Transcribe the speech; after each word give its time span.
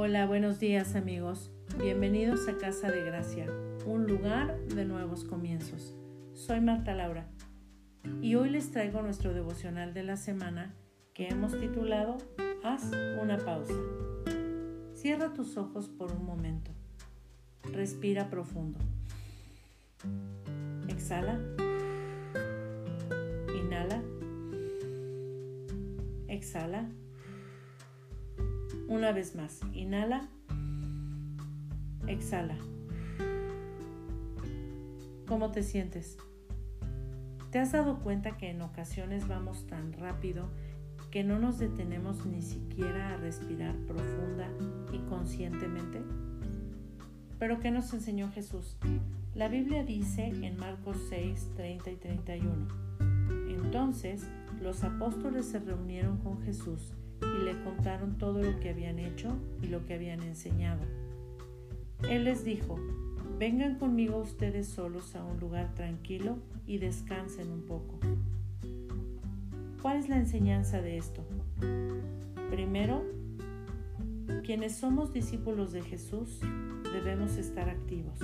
Buenos 0.00 0.58
días 0.58 0.96
amigos, 0.96 1.50
bienvenidos 1.78 2.48
a 2.48 2.56
Casa 2.56 2.90
de 2.90 3.04
Gracia, 3.04 3.44
un 3.84 4.06
lugar 4.06 4.58
de 4.68 4.86
nuevos 4.86 5.24
comienzos. 5.24 5.94
Soy 6.32 6.62
Marta 6.62 6.94
Laura 6.94 7.28
y 8.22 8.34
hoy 8.34 8.48
les 8.48 8.70
traigo 8.72 9.02
nuestro 9.02 9.34
devocional 9.34 9.92
de 9.92 10.02
la 10.02 10.16
semana 10.16 10.74
que 11.12 11.28
hemos 11.28 11.60
titulado 11.60 12.16
Haz 12.64 12.90
una 13.20 13.36
pausa. 13.44 13.74
Cierra 14.94 15.34
tus 15.34 15.58
ojos 15.58 15.90
por 15.90 16.10
un 16.12 16.24
momento. 16.24 16.70
Respira 17.70 18.30
profundo. 18.30 18.78
Exhala. 20.88 21.38
Inhala. 23.54 24.02
Exhala. 26.26 26.88
Una 28.90 29.12
vez 29.12 29.36
más, 29.36 29.60
inhala, 29.72 30.28
exhala. 32.08 32.56
¿Cómo 35.28 35.52
te 35.52 35.62
sientes? 35.62 36.18
¿Te 37.52 37.60
has 37.60 37.70
dado 37.70 38.00
cuenta 38.00 38.36
que 38.36 38.50
en 38.50 38.62
ocasiones 38.62 39.28
vamos 39.28 39.68
tan 39.68 39.92
rápido 39.92 40.48
que 41.12 41.22
no 41.22 41.38
nos 41.38 41.60
detenemos 41.60 42.26
ni 42.26 42.42
siquiera 42.42 43.10
a 43.10 43.16
respirar 43.18 43.76
profunda 43.86 44.48
y 44.92 44.98
conscientemente? 45.08 46.02
Pero 47.38 47.60
¿qué 47.60 47.70
nos 47.70 47.94
enseñó 47.94 48.32
Jesús? 48.32 48.76
La 49.36 49.46
Biblia 49.46 49.84
dice 49.84 50.26
en 50.26 50.56
Marcos 50.56 50.96
6, 51.10 51.50
30 51.54 51.92
y 51.92 51.96
31. 51.96 52.66
Entonces 53.50 54.26
los 54.60 54.82
apóstoles 54.82 55.46
se 55.46 55.60
reunieron 55.60 56.18
con 56.18 56.42
Jesús 56.42 56.92
y 57.22 57.44
le 57.44 57.62
contaron 57.62 58.18
todo 58.18 58.42
lo 58.42 58.58
que 58.60 58.70
habían 58.70 58.98
hecho 58.98 59.36
y 59.62 59.66
lo 59.66 59.84
que 59.86 59.94
habían 59.94 60.22
enseñado. 60.22 60.80
Él 62.08 62.24
les 62.24 62.44
dijo, 62.44 62.78
vengan 63.38 63.76
conmigo 63.78 64.18
ustedes 64.18 64.68
solos 64.68 65.14
a 65.16 65.24
un 65.24 65.38
lugar 65.40 65.74
tranquilo 65.74 66.38
y 66.66 66.78
descansen 66.78 67.50
un 67.50 67.62
poco. 67.62 67.98
¿Cuál 69.82 69.98
es 69.98 70.08
la 70.08 70.16
enseñanza 70.16 70.82
de 70.82 70.98
esto? 70.98 71.24
Primero, 72.50 73.02
quienes 74.44 74.76
somos 74.76 75.12
discípulos 75.12 75.72
de 75.72 75.82
Jesús 75.82 76.40
debemos 76.92 77.36
estar 77.36 77.68
activos. 77.68 78.18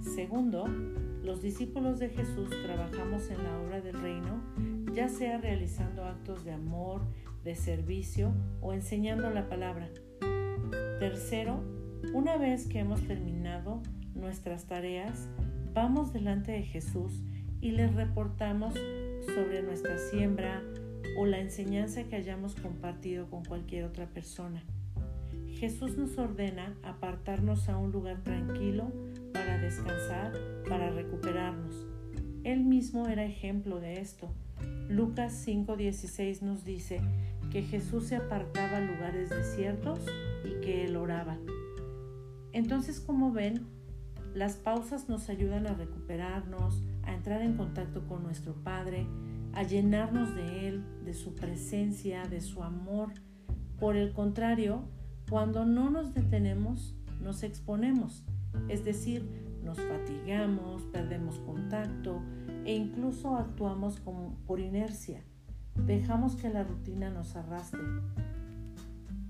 Segundo, 0.00 0.66
los 1.22 1.42
discípulos 1.42 1.98
de 1.98 2.08
Jesús 2.08 2.50
trabajamos 2.64 3.28
en 3.30 3.42
la 3.42 3.58
obra 3.60 3.80
del 3.80 4.00
reino, 4.00 4.40
ya 4.92 5.08
sea 5.08 5.38
realizando 5.38 6.04
actos 6.04 6.44
de 6.44 6.52
amor, 6.52 7.02
de 7.46 7.54
servicio 7.54 8.34
o 8.60 8.72
enseñando 8.72 9.30
la 9.30 9.48
palabra. 9.48 9.88
Tercero, 10.98 11.62
una 12.12 12.36
vez 12.36 12.66
que 12.66 12.80
hemos 12.80 13.06
terminado 13.06 13.82
nuestras 14.16 14.64
tareas, 14.64 15.28
vamos 15.72 16.12
delante 16.12 16.50
de 16.50 16.62
Jesús 16.64 17.22
y 17.60 17.70
le 17.70 17.86
reportamos 17.86 18.74
sobre 19.26 19.62
nuestra 19.62 19.96
siembra 19.96 20.60
o 21.16 21.24
la 21.24 21.38
enseñanza 21.38 22.02
que 22.04 22.16
hayamos 22.16 22.56
compartido 22.56 23.30
con 23.30 23.44
cualquier 23.44 23.84
otra 23.84 24.06
persona. 24.06 24.64
Jesús 25.48 25.96
nos 25.96 26.18
ordena 26.18 26.76
apartarnos 26.82 27.68
a 27.68 27.78
un 27.78 27.92
lugar 27.92 28.24
tranquilo 28.24 28.92
para 29.32 29.58
descansar, 29.58 30.32
para 30.68 30.90
recuperarnos. 30.90 31.86
Él 32.42 32.64
mismo 32.64 33.06
era 33.06 33.24
ejemplo 33.24 33.78
de 33.78 34.00
esto. 34.00 34.32
Lucas 34.88 35.46
5:16 35.46 36.42
nos 36.42 36.64
dice, 36.64 37.00
que 37.50 37.62
Jesús 37.62 38.04
se 38.04 38.16
apartaba 38.16 38.78
a 38.78 38.80
lugares 38.80 39.30
desiertos 39.30 40.00
y 40.44 40.60
que 40.60 40.84
él 40.84 40.96
oraba. 40.96 41.38
Entonces, 42.52 43.00
como 43.00 43.32
ven, 43.32 43.66
las 44.34 44.56
pausas 44.56 45.08
nos 45.08 45.28
ayudan 45.28 45.66
a 45.66 45.74
recuperarnos, 45.74 46.82
a 47.04 47.14
entrar 47.14 47.42
en 47.42 47.56
contacto 47.56 48.06
con 48.06 48.22
nuestro 48.22 48.54
Padre, 48.54 49.06
a 49.54 49.62
llenarnos 49.62 50.34
de 50.34 50.68
Él, 50.68 50.84
de 51.04 51.14
su 51.14 51.34
presencia, 51.34 52.24
de 52.24 52.42
su 52.42 52.62
amor. 52.62 53.12
Por 53.78 53.96
el 53.96 54.12
contrario, 54.12 54.82
cuando 55.30 55.64
no 55.64 55.90
nos 55.90 56.12
detenemos, 56.12 56.94
nos 57.22 57.42
exponemos, 57.42 58.24
es 58.68 58.84
decir, 58.84 59.26
nos 59.62 59.78
fatigamos, 59.80 60.82
perdemos 60.92 61.38
contacto 61.40 62.22
e 62.66 62.74
incluso 62.74 63.36
actuamos 63.36 64.00
por 64.46 64.60
inercia. 64.60 65.24
Dejamos 65.84 66.36
que 66.36 66.48
la 66.48 66.64
rutina 66.64 67.10
nos 67.10 67.36
arrastre. 67.36 67.80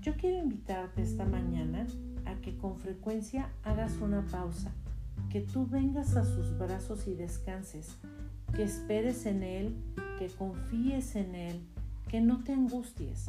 Yo 0.01 0.13
quiero 0.15 0.37
invitarte 0.37 1.01
esta 1.01 1.25
mañana 1.25 1.85
a 2.25 2.35
que 2.35 2.55
con 2.57 2.77
frecuencia 2.77 3.49
hagas 3.63 3.97
una 3.97 4.25
pausa, 4.25 4.71
que 5.29 5.41
tú 5.41 5.67
vengas 5.67 6.15
a 6.15 6.23
sus 6.23 6.57
brazos 6.57 7.07
y 7.07 7.13
descanses, 7.13 7.97
que 8.55 8.63
esperes 8.63 9.25
en 9.25 9.43
Él, 9.43 9.75
que 10.17 10.29
confíes 10.29 11.15
en 11.15 11.35
Él, 11.35 11.59
que 12.07 12.21
no 12.21 12.43
te 12.43 12.53
angusties 12.53 13.25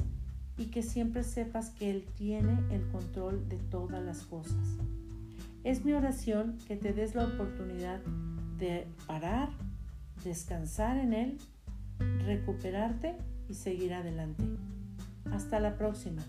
y 0.57 0.67
que 0.67 0.83
siempre 0.83 1.25
sepas 1.25 1.71
que 1.71 1.91
Él 1.91 2.07
tiene 2.17 2.59
el 2.71 2.87
control 2.89 3.49
de 3.49 3.57
todas 3.57 4.03
las 4.05 4.23
cosas. 4.23 4.79
Es 5.65 5.85
mi 5.85 5.93
oración 5.93 6.59
que 6.67 6.77
te 6.77 6.93
des 6.93 7.15
la 7.15 7.25
oportunidad 7.25 8.01
de 8.59 8.87
parar, 9.07 9.51
descansar 10.25 10.97
en 10.99 11.13
Él 11.13 11.39
recuperarte 12.25 13.17
y 13.49 13.55
seguir 13.55 13.95
adelante. 13.95 14.45
Hasta 15.31 15.61
la 15.61 15.77
próxima. 15.77 16.23